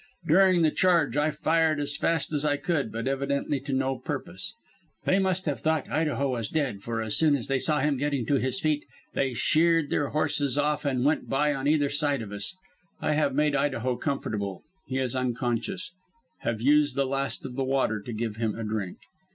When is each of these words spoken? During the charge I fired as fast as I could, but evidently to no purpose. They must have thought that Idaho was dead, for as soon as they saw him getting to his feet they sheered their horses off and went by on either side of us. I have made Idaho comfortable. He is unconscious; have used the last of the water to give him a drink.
During 0.27 0.63
the 0.63 0.71
charge 0.71 1.15
I 1.15 1.29
fired 1.29 1.79
as 1.79 1.95
fast 1.95 2.33
as 2.33 2.43
I 2.43 2.57
could, 2.57 2.91
but 2.91 3.07
evidently 3.07 3.59
to 3.59 3.71
no 3.71 3.99
purpose. 3.99 4.55
They 5.05 5.19
must 5.19 5.45
have 5.45 5.59
thought 5.59 5.85
that 5.85 5.93
Idaho 5.93 6.31
was 6.31 6.49
dead, 6.49 6.81
for 6.81 7.03
as 7.03 7.15
soon 7.15 7.35
as 7.35 7.47
they 7.47 7.59
saw 7.59 7.81
him 7.81 7.97
getting 7.97 8.25
to 8.25 8.39
his 8.39 8.59
feet 8.59 8.83
they 9.13 9.35
sheered 9.35 9.91
their 9.91 10.07
horses 10.07 10.57
off 10.57 10.85
and 10.85 11.05
went 11.05 11.29
by 11.29 11.53
on 11.53 11.67
either 11.67 11.89
side 11.91 12.23
of 12.23 12.31
us. 12.31 12.55
I 12.99 13.11
have 13.13 13.35
made 13.35 13.55
Idaho 13.55 13.95
comfortable. 13.95 14.63
He 14.87 14.97
is 14.97 15.15
unconscious; 15.15 15.93
have 16.39 16.61
used 16.63 16.95
the 16.95 17.05
last 17.05 17.45
of 17.45 17.53
the 17.53 17.63
water 17.63 18.01
to 18.01 18.11
give 18.11 18.37
him 18.37 18.55
a 18.57 18.63
drink. 18.63 18.97